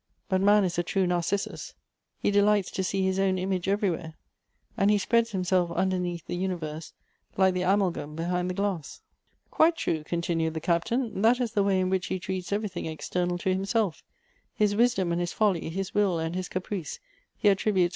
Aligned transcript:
But 0.29 0.41
man 0.41 0.63
is 0.63 0.79
a 0.79 0.83
true 0.83 1.05
Narcissus; 1.05 1.75
he 2.17 2.31
delights 2.31 2.71
to 2.71 2.83
see 2.83 3.03
his 3.05 3.19
own 3.19 3.37
image 3.37 3.67
everywhere; 3.67 4.15
and 4.75 4.89
he 4.89 4.97
spreads 4.97 5.29
himself 5.29 5.69
underneath 5.73 6.25
the 6.25 6.35
universe, 6.35 6.93
like 7.37 7.53
the 7.53 7.61
amalgam 7.61 8.15
behind 8.15 8.49
the 8.49 8.55
glass."" 8.55 9.03
Quite 9.51 9.77
true," 9.77 10.03
continued 10.03 10.55
the 10.55 10.59
captain." 10.59 11.21
That 11.21 11.39
is 11.39 11.51
the 11.51 11.61
way 11.61 11.79
in 11.79 11.91
which 11.91 12.07
he 12.07 12.17
treats 12.17 12.51
everything 12.51 12.87
external 12.87 13.37
to 13.37 13.49
himself 13.53 14.03
His 14.55 14.75
wisdom 14.75 15.11
and 15.11 15.21
his 15.21 15.33
folly, 15.33 15.69
his 15.69 15.93
will 15.93 16.17
and 16.17 16.33
his 16.33 16.49
caprice, 16.49 16.99
he 17.37 17.47
attrib 17.47 17.77
utes 17.77 17.89